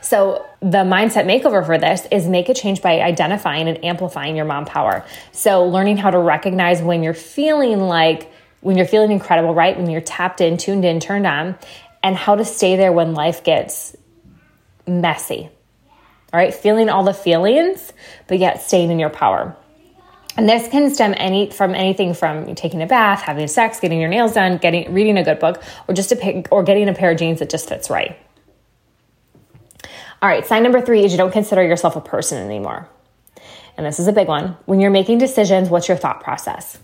So, 0.01 0.47
the 0.61 0.79
mindset 0.79 1.25
makeover 1.27 1.65
for 1.65 1.79
this 1.79 2.07
is 2.11 2.27
make 2.27 2.49
a 2.49 2.55
change 2.55 2.83
by 2.83 3.01
identifying 3.01 3.69
and 3.69 3.85
amplifying 3.85 4.37
your 4.37 4.45
mom 4.45 4.65
power. 4.65 5.05
So, 5.33 5.67
learning 5.67 5.97
how 5.99 6.11
to 6.11 6.19
recognize 6.19 6.83
when 6.83 7.03
you're 7.03 7.15
feeling 7.15 7.81
like, 7.81 8.31
when 8.61 8.77
you're 8.77 8.87
feeling 8.87 9.13
incredible, 9.13 9.55
right? 9.55 9.77
When 9.77 9.91
you're 9.91 10.01
tapped 10.01 10.41
in, 10.41 10.57
tuned 10.57 10.85
in, 10.85 11.01
turned 11.01 11.27
on, 11.27 11.57
and 12.03 12.17
how 12.17 12.37
to 12.37 12.45
stay 12.45 12.77
there 12.77 12.93
when 12.93 13.15
life 13.15 13.45
gets 13.45 13.97
messy. 14.87 15.49
All 16.33 16.41
right, 16.41 16.53
feeling 16.53 16.89
all 16.89 17.05
the 17.05 17.15
feelings, 17.15 17.93
but 18.27 18.39
yet 18.39 18.63
staying 18.63 18.91
in 18.91 18.99
your 18.99 19.11
power. 19.11 19.57
And 20.37 20.49
this 20.49 20.69
can 20.69 20.93
stem 20.93 21.15
any 21.17 21.51
from 21.51 21.75
anything 21.75 22.13
from 22.13 22.55
taking 22.57 22.83
a 22.83 22.87
bath, 22.87 23.23
having 23.23 23.47
sex, 23.47 23.79
getting 23.79 24.01
your 24.01 24.09
nails 24.09 24.35
done, 24.35 24.59
getting 24.59 24.93
reading 24.93 25.17
a 25.17 25.23
good 25.23 25.39
book, 25.39 25.63
or 25.87 25.95
just 25.95 26.11
a 26.11 26.17
pick, 26.17 26.49
or 26.51 26.65
getting 26.65 26.89
a 26.89 26.93
pair 26.93 27.13
of 27.13 27.19
jeans 27.19 27.39
that 27.39 27.51
just 27.51 27.69
fits 27.69 27.89
right. 27.89 28.19
All 30.25 30.31
right, 30.31 30.47
sign 30.47 30.63
number 30.63 30.81
three 30.81 31.05
is 31.05 31.13
you 31.13 31.19
don't 31.19 31.35
consider 31.35 31.63
yourself 31.63 31.97
a 31.97 32.01
person 32.01 32.43
anymore. 32.43 32.89
And 33.77 33.85
this 33.85 34.01
is 34.01 34.07
a 34.07 34.13
big 34.13 34.27
one. 34.27 34.57
When 34.65 34.81
you're 34.81 34.91
making 34.91 35.19
decisions, 35.19 35.69
what's 35.69 35.87
your 35.87 35.99
thought 35.99 36.23
process? 36.23 36.79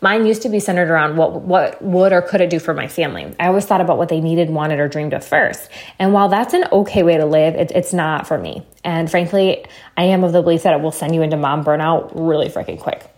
Mine 0.00 0.24
used 0.24 0.42
to 0.42 0.48
be 0.48 0.60
centered 0.60 0.88
around 0.88 1.16
what 1.16 1.42
what 1.42 1.82
would 1.82 2.12
or 2.12 2.22
could 2.22 2.40
it 2.40 2.48
do 2.48 2.60
for 2.60 2.74
my 2.74 2.86
family. 2.86 3.34
I 3.40 3.48
always 3.48 3.64
thought 3.64 3.80
about 3.80 3.98
what 3.98 4.08
they 4.08 4.20
needed, 4.20 4.50
wanted, 4.50 4.78
or 4.78 4.86
dreamed 4.86 5.14
of 5.14 5.24
first. 5.24 5.68
And 5.98 6.12
while 6.12 6.28
that's 6.28 6.54
an 6.54 6.62
okay 6.70 7.02
way 7.02 7.16
to 7.16 7.26
live, 7.26 7.56
it, 7.56 7.72
it's 7.72 7.92
not 7.92 8.28
for 8.28 8.38
me. 8.38 8.64
And 8.84 9.10
frankly, 9.10 9.66
I 9.96 10.04
am 10.04 10.22
of 10.22 10.32
the 10.32 10.40
belief 10.40 10.62
that 10.62 10.72
it 10.72 10.80
will 10.80 10.92
send 10.92 11.12
you 11.12 11.22
into 11.22 11.36
mom 11.36 11.64
burnout 11.64 12.12
really 12.14 12.48
freaking 12.48 12.78
quick. 12.78 13.10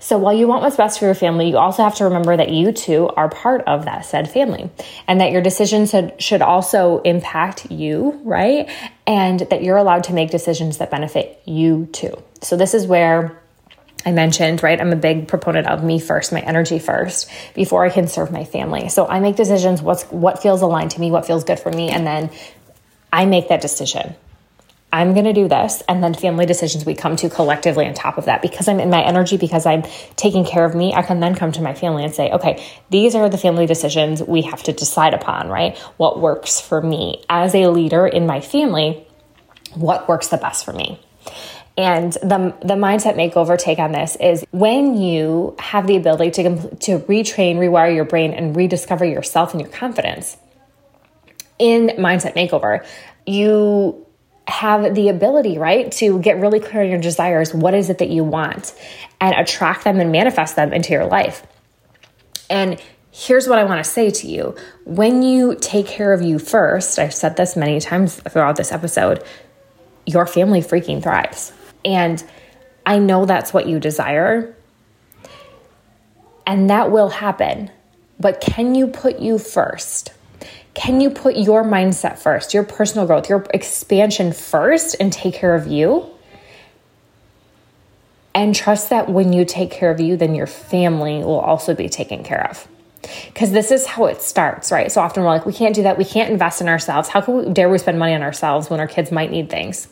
So 0.00 0.16
while 0.16 0.32
you 0.32 0.46
want 0.46 0.62
what's 0.62 0.76
best 0.76 0.98
for 0.98 1.06
your 1.06 1.14
family, 1.14 1.48
you 1.50 1.58
also 1.58 1.82
have 1.82 1.96
to 1.96 2.04
remember 2.04 2.36
that 2.36 2.50
you 2.50 2.72
too 2.72 3.08
are 3.08 3.28
part 3.28 3.62
of 3.62 3.84
that 3.86 4.04
said 4.04 4.30
family 4.30 4.70
and 5.06 5.20
that 5.20 5.32
your 5.32 5.42
decisions 5.42 5.94
should 6.18 6.42
also 6.42 7.00
impact 7.02 7.70
you, 7.70 8.20
right? 8.24 8.70
And 9.06 9.40
that 9.40 9.62
you're 9.62 9.76
allowed 9.76 10.04
to 10.04 10.12
make 10.12 10.30
decisions 10.30 10.78
that 10.78 10.90
benefit 10.90 11.42
you 11.44 11.88
too. 11.92 12.22
So 12.42 12.56
this 12.56 12.74
is 12.74 12.86
where 12.86 13.42
I 14.06 14.12
mentioned, 14.12 14.62
right? 14.62 14.80
I'm 14.80 14.92
a 14.92 14.96
big 14.96 15.26
proponent 15.26 15.66
of 15.66 15.82
me 15.82 15.98
first, 15.98 16.32
my 16.32 16.40
energy 16.40 16.78
first, 16.78 17.28
before 17.54 17.84
I 17.84 17.90
can 17.90 18.06
serve 18.06 18.30
my 18.30 18.44
family. 18.44 18.88
So 18.88 19.06
I 19.06 19.18
make 19.18 19.34
decisions 19.34 19.82
what's 19.82 20.04
what 20.04 20.40
feels 20.40 20.62
aligned 20.62 20.92
to 20.92 21.00
me, 21.00 21.10
what 21.10 21.26
feels 21.26 21.42
good 21.42 21.58
for 21.58 21.70
me, 21.70 21.90
and 21.90 22.06
then 22.06 22.30
I 23.12 23.26
make 23.26 23.48
that 23.48 23.60
decision. 23.60 24.14
I'm 24.92 25.12
going 25.12 25.26
to 25.26 25.32
do 25.32 25.48
this. 25.48 25.82
And 25.88 26.02
then 26.02 26.14
family 26.14 26.46
decisions 26.46 26.86
we 26.86 26.94
come 26.94 27.16
to 27.16 27.28
collectively 27.28 27.86
on 27.86 27.94
top 27.94 28.16
of 28.16 28.24
that. 28.24 28.40
Because 28.40 28.68
I'm 28.68 28.80
in 28.80 28.90
my 28.90 29.02
energy, 29.02 29.36
because 29.36 29.66
I'm 29.66 29.82
taking 30.16 30.44
care 30.44 30.64
of 30.64 30.74
me, 30.74 30.94
I 30.94 31.02
can 31.02 31.20
then 31.20 31.34
come 31.34 31.52
to 31.52 31.62
my 31.62 31.74
family 31.74 32.04
and 32.04 32.14
say, 32.14 32.30
okay, 32.30 32.64
these 32.90 33.14
are 33.14 33.28
the 33.28 33.38
family 33.38 33.66
decisions 33.66 34.22
we 34.22 34.42
have 34.42 34.62
to 34.64 34.72
decide 34.72 35.14
upon, 35.14 35.48
right? 35.48 35.76
What 35.98 36.20
works 36.20 36.60
for 36.60 36.80
me 36.80 37.24
as 37.28 37.54
a 37.54 37.68
leader 37.68 38.06
in 38.06 38.26
my 38.26 38.40
family? 38.40 39.06
What 39.74 40.08
works 40.08 40.28
the 40.28 40.38
best 40.38 40.64
for 40.64 40.72
me? 40.72 41.00
And 41.76 42.12
the, 42.14 42.56
the 42.60 42.74
mindset 42.74 43.14
makeover 43.14 43.56
take 43.56 43.78
on 43.78 43.92
this 43.92 44.16
is 44.16 44.44
when 44.50 45.00
you 45.00 45.54
have 45.60 45.86
the 45.86 45.96
ability 45.96 46.30
to, 46.42 46.76
to 46.76 46.98
retrain, 47.00 47.56
rewire 47.56 47.94
your 47.94 48.04
brain, 48.04 48.32
and 48.32 48.56
rediscover 48.56 49.04
yourself 49.04 49.52
and 49.52 49.60
your 49.60 49.70
confidence 49.70 50.36
in 51.58 51.88
mindset 51.98 52.34
makeover, 52.34 52.84
you 53.26 54.04
have 54.48 54.94
the 54.94 55.08
ability, 55.08 55.58
right, 55.58 55.92
to 55.92 56.18
get 56.20 56.38
really 56.38 56.60
clear 56.60 56.82
on 56.82 56.88
your 56.88 57.00
desires. 57.00 57.52
What 57.52 57.74
is 57.74 57.90
it 57.90 57.98
that 57.98 58.08
you 58.08 58.24
want? 58.24 58.74
And 59.20 59.34
attract 59.34 59.84
them 59.84 60.00
and 60.00 60.10
manifest 60.10 60.56
them 60.56 60.72
into 60.72 60.92
your 60.92 61.06
life. 61.06 61.46
And 62.48 62.80
here's 63.10 63.46
what 63.46 63.58
I 63.58 63.64
want 63.64 63.84
to 63.84 63.90
say 63.90 64.10
to 64.10 64.26
you 64.26 64.56
when 64.84 65.22
you 65.22 65.54
take 65.60 65.86
care 65.86 66.12
of 66.12 66.22
you 66.22 66.38
first, 66.38 66.98
I've 66.98 67.14
said 67.14 67.36
this 67.36 67.56
many 67.56 67.78
times 67.80 68.16
throughout 68.16 68.56
this 68.56 68.72
episode, 68.72 69.22
your 70.06 70.26
family 70.26 70.60
freaking 70.60 71.02
thrives. 71.02 71.52
And 71.84 72.22
I 72.86 72.98
know 72.98 73.26
that's 73.26 73.52
what 73.52 73.66
you 73.66 73.78
desire. 73.78 74.56
And 76.46 76.70
that 76.70 76.90
will 76.90 77.10
happen. 77.10 77.70
But 78.18 78.40
can 78.40 78.74
you 78.74 78.86
put 78.86 79.18
you 79.18 79.38
first? 79.38 80.12
Can 80.78 81.00
you 81.00 81.10
put 81.10 81.36
your 81.36 81.64
mindset 81.64 82.20
first, 82.20 82.54
your 82.54 82.62
personal 82.62 83.04
growth, 83.04 83.28
your 83.28 83.44
expansion 83.52 84.32
first, 84.32 84.94
and 85.00 85.12
take 85.12 85.34
care 85.34 85.56
of 85.56 85.66
you? 85.66 86.08
And 88.32 88.54
trust 88.54 88.90
that 88.90 89.08
when 89.08 89.32
you 89.32 89.44
take 89.44 89.72
care 89.72 89.90
of 89.90 89.98
you, 89.98 90.16
then 90.16 90.36
your 90.36 90.46
family 90.46 91.18
will 91.24 91.40
also 91.40 91.74
be 91.74 91.88
taken 91.88 92.22
care 92.22 92.48
of. 92.48 92.68
Because 93.26 93.50
this 93.50 93.72
is 93.72 93.86
how 93.86 94.04
it 94.04 94.22
starts, 94.22 94.70
right? 94.70 94.92
So 94.92 95.00
often 95.00 95.24
we're 95.24 95.30
like, 95.30 95.46
we 95.46 95.52
can't 95.52 95.74
do 95.74 95.82
that. 95.82 95.98
We 95.98 96.04
can't 96.04 96.30
invest 96.30 96.60
in 96.60 96.68
ourselves. 96.68 97.08
How 97.08 97.22
can 97.22 97.38
we 97.38 97.52
dare 97.52 97.68
we 97.68 97.78
spend 97.78 97.98
money 97.98 98.14
on 98.14 98.22
ourselves 98.22 98.70
when 98.70 98.78
our 98.78 98.86
kids 98.86 99.10
might 99.10 99.32
need 99.32 99.50
things? 99.50 99.88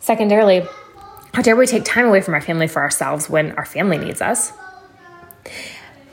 Secondarily, 0.00 0.66
how 1.34 1.42
dare 1.42 1.56
we 1.56 1.66
take 1.66 1.84
time 1.84 2.06
away 2.06 2.22
from 2.22 2.32
our 2.32 2.40
family 2.40 2.68
for 2.68 2.80
ourselves 2.80 3.28
when 3.28 3.52
our 3.52 3.66
family 3.66 3.98
needs 3.98 4.22
us? 4.22 4.50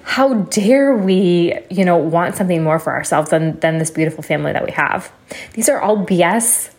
How 0.04 0.34
dare 0.34 0.96
we, 0.96 1.58
you 1.70 1.86
know, 1.86 1.98
want 1.98 2.36
something 2.36 2.64
more 2.64 2.80
for 2.80 2.94
ourselves 2.94 3.30
than, 3.30 3.60
than 3.60 3.78
this 3.78 3.92
beautiful 3.92 4.24
family 4.24 4.54
that 4.54 4.66
we 4.66 4.72
have? 4.72 5.12
These 5.54 5.70
are 5.70 5.80
all 5.80 6.06
BS, 6.06 6.72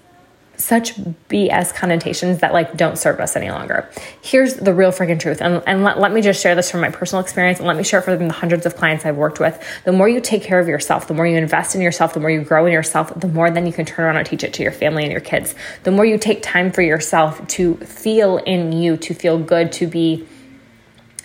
such 0.57 0.95
BS 1.29 1.75
connotations 1.75 2.39
that 2.39 2.53
like 2.53 2.77
don't 2.77 2.97
serve 2.97 3.21
us 3.21 3.37
any 3.37 3.51
longer. 3.51 3.89
Here's 4.23 4.55
the 4.55 4.75
real 4.75 4.93
freaking 4.93 5.19
truth. 5.19 5.41
And, 5.41 5.63
and 5.67 5.83
let, 5.83 5.99
let 5.99 6.13
me 6.13 6.21
just 6.21 6.43
share 6.43 6.55
this 6.55 6.71
from 6.71 6.81
my 6.81 6.91
personal 6.91 7.23
experience 7.23 7.59
and 7.59 7.67
let 7.67 7.77
me 7.77 7.83
share 7.83 8.01
it 8.01 8.05
from 8.05 8.29
the 8.29 8.33
hundreds 8.33 8.67
of 8.67 8.77
clients 8.77 9.05
I've 9.05 9.17
worked 9.17 9.41
with. 9.41 9.63
The 9.85 9.93
more 9.93 10.09
you 10.09 10.21
take 10.21 10.43
care 10.43 10.61
of 10.61 10.69
yourself, 10.69 11.09
the 11.09 11.15
more 11.15 11.27
you 11.27 11.37
invest 11.37 11.75
in 11.75 11.81
yourself, 11.81 12.15
the 12.15 12.21
more 12.21 12.31
you 12.31 12.43
grow 12.43 12.67
in 12.67 12.73
yourself, 12.73 13.13
the 13.19 13.29
more 13.29 13.51
then 13.51 13.67
you 13.67 13.73
can 13.73 13.87
turn 13.87 14.05
around 14.05 14.17
and 14.17 14.27
teach 14.27 14.45
it 14.45 14.53
to 14.55 14.63
your 14.63 14.73
family 14.73 15.03
and 15.03 15.13
your 15.13 15.21
kids. 15.21 15.55
The 15.85 15.91
more 15.91 16.05
you 16.05 16.19
take 16.19 16.43
time 16.43 16.71
for 16.73 16.83
yourself 16.83 17.47
to 17.49 17.77
feel 17.77 18.39
in 18.39 18.73
you, 18.73 18.97
to 18.99 19.15
feel 19.15 19.39
good, 19.39 19.73
to 19.73 19.87
be 19.87 20.27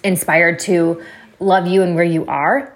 inspired 0.03 0.59
to 0.59 1.03
love 1.39 1.67
you 1.67 1.83
and 1.83 1.95
where 1.95 2.03
you 2.03 2.25
are, 2.25 2.73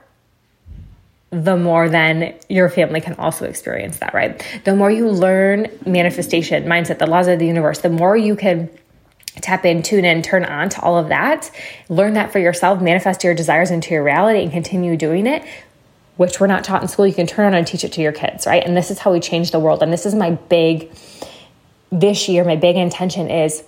the 1.32 1.56
more 1.56 1.88
then 1.88 2.36
your 2.50 2.70
family 2.70 3.00
can 3.00 3.14
also 3.16 3.46
experience 3.46 4.00
that, 4.00 4.14
right? 4.14 4.46
The 4.66 4.76
more 4.76 4.92
you 4.92 5.10
learn 5.10 5.68
manifestation, 5.86 6.66
mindset, 6.66 7.00
the 7.00 7.08
laws 7.08 7.28
of 7.28 7.40
the 7.40 7.48
universe, 7.48 7.80
the 7.80 7.90
more 7.90 8.18
you 8.18 8.36
can 8.36 8.70
tap 9.40 9.66
in, 9.66 9.82
tune 9.82 10.04
in, 10.04 10.22
turn 10.22 10.44
on 10.44 10.68
to 10.70 10.82
all 10.82 10.98
of 10.98 11.08
that, 11.08 11.50
learn 11.88 12.14
that 12.16 12.34
for 12.34 12.40
yourself, 12.40 12.82
manifest 12.82 13.24
your 13.24 13.34
desires 13.34 13.72
into 13.72 13.94
your 13.94 14.04
reality, 14.04 14.44
and 14.44 14.52
continue 14.52 14.98
doing 14.98 15.26
it, 15.26 15.44
which 16.18 16.40
we're 16.42 16.48
not 16.48 16.66
taught 16.66 16.82
in 16.82 16.90
school. 16.90 17.08
You 17.08 17.14
can 17.14 17.28
turn 17.28 17.46
on 17.46 17.54
and 17.54 17.66
teach 17.66 17.86
it 17.86 17.94
to 17.94 18.02
your 18.02 18.12
kids, 18.12 18.46
right? 18.46 18.64
And 18.64 18.76
this 18.76 18.92
is 18.92 19.00
how 19.00 19.14
we 19.14 19.22
change 19.22 19.52
the 19.52 19.60
world. 19.60 19.82
And 19.82 19.92
this 19.92 20.06
is 20.06 20.14
my 20.14 20.32
big, 20.32 20.92
this 21.92 22.28
year, 22.28 22.44
my 22.44 22.58
big 22.58 22.76
intention 22.76 23.30
is 23.30 23.64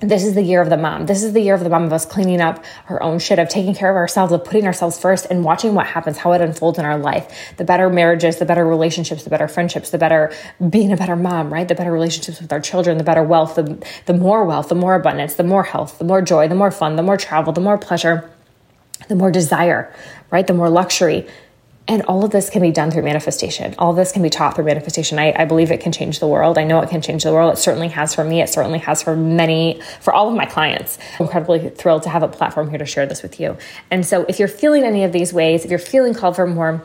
this 0.00 0.24
is 0.24 0.34
the 0.34 0.42
year 0.42 0.62
of 0.62 0.70
the 0.70 0.76
mom. 0.76 1.06
This 1.06 1.24
is 1.24 1.32
the 1.32 1.40
year 1.40 1.54
of 1.54 1.60
the 1.60 1.68
mom 1.68 1.84
of 1.84 1.92
us 1.92 2.06
cleaning 2.06 2.40
up 2.40 2.64
our 2.88 3.02
own 3.02 3.18
shit, 3.18 3.40
of 3.40 3.48
taking 3.48 3.74
care 3.74 3.90
of 3.90 3.96
ourselves, 3.96 4.32
of 4.32 4.44
putting 4.44 4.64
ourselves 4.64 4.98
first 4.98 5.26
and 5.28 5.42
watching 5.42 5.74
what 5.74 5.86
happens, 5.86 6.18
how 6.18 6.32
it 6.32 6.40
unfolds 6.40 6.78
in 6.78 6.84
our 6.84 6.96
life. 6.96 7.54
The 7.56 7.64
better 7.64 7.90
marriages, 7.90 8.36
the 8.36 8.44
better 8.44 8.64
relationships, 8.64 9.24
the 9.24 9.30
better 9.30 9.48
friendships, 9.48 9.90
the 9.90 9.98
better 9.98 10.32
being 10.70 10.92
a 10.92 10.96
better 10.96 11.16
mom, 11.16 11.52
right? 11.52 11.66
The 11.66 11.74
better 11.74 11.90
relationships 11.90 12.40
with 12.40 12.52
our 12.52 12.60
children, 12.60 12.96
the 12.98 13.04
better 13.04 13.24
wealth, 13.24 13.56
the, 13.56 13.84
the 14.06 14.14
more 14.14 14.44
wealth, 14.44 14.68
the 14.68 14.76
more 14.76 14.94
abundance, 14.94 15.34
the 15.34 15.42
more 15.42 15.64
health, 15.64 15.98
the 15.98 16.04
more 16.04 16.22
joy, 16.22 16.46
the 16.46 16.54
more 16.54 16.70
fun, 16.70 16.94
the 16.94 17.02
more 17.02 17.16
travel, 17.16 17.52
the 17.52 17.60
more 17.60 17.76
pleasure, 17.76 18.30
the 19.08 19.16
more 19.16 19.32
desire, 19.32 19.92
right? 20.30 20.46
The 20.46 20.54
more 20.54 20.70
luxury 20.70 21.26
and 21.88 22.02
all 22.02 22.22
of 22.22 22.30
this 22.30 22.50
can 22.50 22.60
be 22.60 22.70
done 22.70 22.90
through 22.90 23.02
manifestation. 23.02 23.74
All 23.78 23.90
of 23.90 23.96
this 23.96 24.12
can 24.12 24.22
be 24.22 24.28
taught 24.28 24.54
through 24.54 24.66
manifestation. 24.66 25.18
I, 25.18 25.32
I, 25.34 25.46
believe 25.46 25.70
it 25.70 25.80
can 25.80 25.90
change 25.90 26.20
the 26.20 26.26
world. 26.26 26.58
I 26.58 26.64
know 26.64 26.80
it 26.80 26.90
can 26.90 27.00
change 27.00 27.24
the 27.24 27.32
world. 27.32 27.54
It 27.54 27.56
certainly 27.56 27.88
has 27.88 28.14
for 28.14 28.22
me. 28.24 28.42
It 28.42 28.50
certainly 28.50 28.78
has 28.80 29.02
for 29.02 29.16
many, 29.16 29.80
for 30.00 30.12
all 30.12 30.28
of 30.28 30.34
my 30.34 30.44
clients. 30.44 30.98
I'm 31.18 31.24
incredibly 31.24 31.70
thrilled 31.70 32.02
to 32.02 32.10
have 32.10 32.22
a 32.22 32.28
platform 32.28 32.68
here 32.68 32.78
to 32.78 32.86
share 32.86 33.06
this 33.06 33.22
with 33.22 33.40
you. 33.40 33.56
And 33.90 34.04
so 34.04 34.26
if 34.28 34.38
you're 34.38 34.48
feeling 34.48 34.84
any 34.84 35.02
of 35.02 35.12
these 35.12 35.32
ways, 35.32 35.64
if 35.64 35.70
you're 35.70 35.78
feeling 35.78 36.12
called 36.12 36.36
for 36.36 36.46
more, 36.46 36.82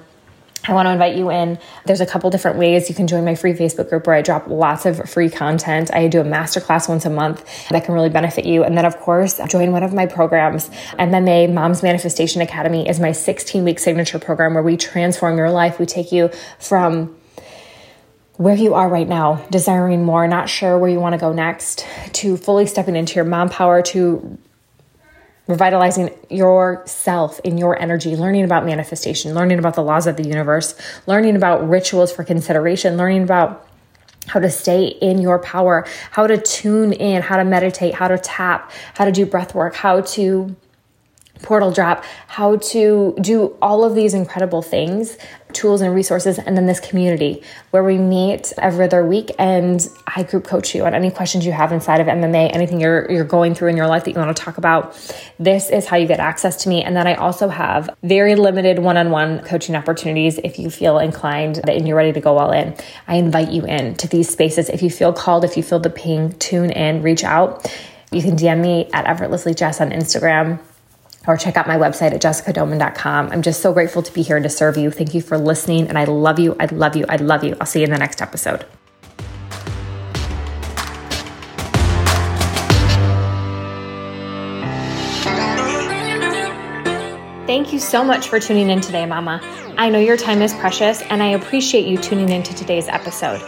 I 0.65 0.74
want 0.74 0.86
to 0.86 0.91
invite 0.91 1.17
you 1.17 1.29
in. 1.29 1.60
There's 1.86 2.00
a 2.00 2.05
couple 2.05 2.29
different 2.29 2.58
ways 2.58 2.88
you 2.88 2.96
can 2.96 3.05
join 3.05 3.25
my 3.25 3.36
free 3.36 3.51
Facebook 3.53 3.89
group 3.89 4.08
where 4.08 4.15
I 4.15 4.22
drop 4.22 4.48
lots 4.48 4.86
of 4.86 5.10
free 5.10 5.29
content. 5.29 5.93
I 5.93 6.08
do 6.08 6.22
a 6.22 6.24
masterclass 6.24 6.88
once 6.88 7.03
a 7.03 7.10
month 7.10 7.43
that 7.70 7.84
can 7.84 7.93
really 7.93 8.10
benefit 8.10 8.46
you. 8.46 8.63
And 8.63 8.77
then, 8.77 8.86
of 8.86 8.98
course, 8.98 9.41
join 9.50 9.74
one 9.74 9.84
of 9.84 9.93
my 9.93 10.05
programs. 10.05 10.70
MMA 10.98 11.53
Mom's 11.53 11.84
Manifestation 11.84 12.41
Academy 12.41 12.88
is 12.88 12.98
my 12.98 13.12
16 13.12 13.65
week 13.65 13.77
signature 13.77 14.20
program 14.20 14.53
where 14.53 14.63
we 14.63 14.77
transform 14.77 15.38
your 15.38 15.51
life. 15.51 15.79
We 15.79 15.86
take 15.86 16.13
you 16.13 16.29
from 16.60 17.13
where 18.38 18.55
you 18.55 18.74
are 18.74 18.88
right 18.88 19.08
now, 19.08 19.46
desiring 19.51 20.05
more, 20.05 20.27
not 20.29 20.50
sure 20.50 20.77
where 20.77 20.89
you 20.89 21.00
want 21.00 21.13
to 21.13 21.20
go 21.20 21.34
next, 21.34 21.86
to 22.13 22.38
fully 22.38 22.65
stepping 22.67 22.96
into 22.96 23.15
your 23.15 23.25
mom 23.25 23.50
power, 23.50 23.82
to 23.82 24.38
revitalizing 25.47 26.09
yourself 26.29 27.39
in 27.43 27.57
your 27.57 27.79
energy, 27.79 28.15
learning 28.15 28.45
about 28.45 28.65
manifestation, 28.65 29.33
learning 29.33 29.59
about 29.59 29.75
the 29.75 29.83
laws 29.83 30.07
of 30.07 30.15
the 30.15 30.23
universe, 30.23 30.75
learning 31.05 31.35
about 31.35 31.67
rituals 31.67 32.12
for 32.12 32.23
consideration, 32.23 32.95
learning 32.95 33.23
about 33.23 33.67
how 34.27 34.39
to 34.39 34.50
stay 34.50 34.88
in 34.88 35.19
your 35.19 35.39
power, 35.39 35.85
how 36.12 36.25
to 36.27 36.38
tune 36.38 36.93
in, 36.93 37.21
how 37.21 37.35
to 37.35 37.43
meditate, 37.43 37.93
how 37.93 38.07
to 38.07 38.17
tap, 38.17 38.71
how 38.93 39.03
to 39.03 39.12
do 39.12 39.25
breath 39.25 39.53
work, 39.53 39.75
how 39.75 40.00
to 40.01 40.55
portal 41.41 41.71
drop, 41.71 42.03
how 42.27 42.57
to 42.57 43.15
do 43.21 43.55
all 43.61 43.83
of 43.83 43.95
these 43.95 44.13
incredible 44.13 44.61
things, 44.61 45.17
tools 45.51 45.81
and 45.81 45.93
resources, 45.93 46.39
and 46.39 46.57
then 46.57 46.65
this 46.65 46.79
community 46.79 47.43
where 47.71 47.83
we 47.83 47.97
meet 47.97 48.53
every 48.57 48.85
other 48.85 49.05
week 49.05 49.31
and 49.37 49.87
I 50.07 50.23
group 50.23 50.45
coach 50.45 50.73
you 50.73 50.85
on 50.85 50.93
any 50.93 51.11
questions 51.11 51.45
you 51.45 51.51
have 51.51 51.71
inside 51.71 52.01
of 52.01 52.07
MMA, 52.07 52.53
anything 52.53 52.79
you're 52.79 53.11
you're 53.11 53.25
going 53.25 53.53
through 53.53 53.69
in 53.69 53.77
your 53.77 53.87
life 53.87 54.05
that 54.05 54.11
you 54.11 54.17
want 54.17 54.35
to 54.35 54.43
talk 54.43 54.57
about. 54.57 54.95
This 55.37 55.69
is 55.69 55.85
how 55.85 55.97
you 55.97 56.07
get 56.07 56.19
access 56.19 56.63
to 56.63 56.69
me. 56.69 56.83
And 56.83 56.95
then 56.95 57.07
I 57.07 57.15
also 57.15 57.49
have 57.49 57.89
very 58.03 58.35
limited 58.35 58.79
one-on-one 58.79 59.39
coaching 59.41 59.75
opportunities 59.75 60.39
if 60.39 60.57
you 60.57 60.69
feel 60.69 60.97
inclined 60.97 61.67
and 61.69 61.87
you're 61.87 61.97
ready 61.97 62.13
to 62.13 62.21
go 62.21 62.37
all 62.37 62.51
in. 62.51 62.75
I 63.07 63.17
invite 63.17 63.51
you 63.51 63.65
in 63.65 63.95
to 63.95 64.07
these 64.07 64.29
spaces. 64.29 64.69
If 64.69 64.81
you 64.81 64.89
feel 64.89 65.13
called, 65.13 65.43
if 65.43 65.57
you 65.57 65.63
feel 65.63 65.79
the 65.79 65.89
ping, 65.89 66.33
tune 66.33 66.71
in, 66.71 67.01
reach 67.01 67.23
out. 67.23 67.71
You 68.11 68.21
can 68.21 68.35
DM 68.35 68.61
me 68.61 68.89
at 68.93 69.05
effortlessly 69.07 69.53
Jess 69.53 69.81
on 69.81 69.89
Instagram 69.89 70.59
or 71.27 71.37
check 71.37 71.57
out 71.57 71.67
my 71.67 71.77
website 71.77 72.13
at 72.13 72.21
jessicadoman.com. 72.21 73.29
I'm 73.31 73.41
just 73.41 73.61
so 73.61 73.73
grateful 73.73 74.03
to 74.03 74.13
be 74.13 74.21
here 74.21 74.35
and 74.35 74.43
to 74.43 74.49
serve 74.49 74.77
you. 74.77 74.91
Thank 74.91 75.13
you 75.13 75.21
for 75.21 75.37
listening, 75.37 75.87
and 75.87 75.97
I 75.97 76.05
love 76.05 76.39
you. 76.39 76.55
I 76.59 76.65
love 76.65 76.95
you. 76.95 77.05
I 77.07 77.17
love 77.17 77.43
you. 77.43 77.55
I'll 77.59 77.67
see 77.67 77.79
you 77.79 77.85
in 77.85 77.91
the 77.91 77.97
next 77.97 78.21
episode. 78.21 78.65
Thank 87.45 87.73
you 87.73 87.79
so 87.79 88.03
much 88.03 88.29
for 88.29 88.39
tuning 88.39 88.69
in 88.69 88.81
today, 88.81 89.05
Mama. 89.05 89.39
I 89.77 89.89
know 89.89 89.99
your 89.99 90.17
time 90.17 90.41
is 90.41 90.53
precious, 90.53 91.01
and 91.03 91.21
I 91.21 91.27
appreciate 91.29 91.85
you 91.85 91.97
tuning 91.97 92.29
into 92.29 92.55
today's 92.55 92.87
episode 92.87 93.41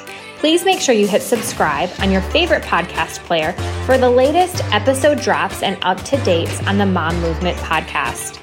please 0.46 0.64
make 0.64 0.80
sure 0.80 0.94
you 0.94 1.08
hit 1.08 1.24
subscribe 1.24 1.90
on 1.98 2.12
your 2.12 2.22
favorite 2.22 2.62
podcast 2.62 3.18
player 3.26 3.52
for 3.84 3.98
the 3.98 4.08
latest 4.08 4.64
episode 4.66 5.20
drops 5.20 5.64
and 5.64 5.76
up 5.82 6.00
to 6.04 6.24
dates 6.24 6.62
on 6.68 6.78
the 6.78 6.86
Mom 6.86 7.20
Movement 7.20 7.58
podcast. 7.58 8.40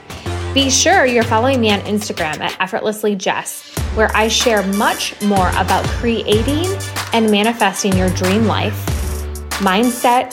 Be 0.52 0.68
sure 0.68 1.06
you're 1.06 1.22
following 1.22 1.60
me 1.60 1.70
on 1.70 1.78
Instagram 1.82 2.40
at 2.40 2.60
effortlessly 2.60 3.14
Jess, 3.14 3.72
where 3.94 4.10
I 4.16 4.26
share 4.26 4.64
much 4.72 5.14
more 5.22 5.48
about 5.50 5.84
creating 5.90 6.66
and 7.12 7.30
manifesting 7.30 7.96
your 7.96 8.10
dream 8.10 8.46
life, 8.46 8.74
mindset, 9.60 10.32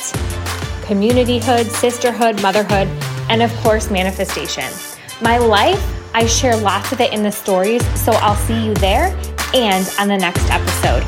communityhood, 0.88 1.65
sisterhood, 1.65 2.41
motherhood, 2.41 2.88
and 3.29 3.43
of 3.43 3.55
course, 3.57 3.91
manifestation. 3.91 4.65
My 5.21 5.38
life, 5.38 5.79
I 6.15 6.25
share 6.25 6.57
lots 6.57 6.91
of 6.91 6.99
it 6.99 7.13
in 7.13 7.21
the 7.21 7.31
stories, 7.31 7.85
so 7.99 8.13
I'll 8.13 8.35
see 8.35 8.65
you 8.65 8.73
there 8.73 9.15
and 9.53 9.88
on 9.99 10.07
the 10.07 10.17
next 10.17 10.49
episode. 10.49 11.05